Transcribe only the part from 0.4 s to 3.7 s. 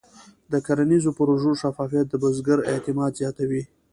د کرنیزو پروژو شفافیت د بزګر اعتماد زیاتوي.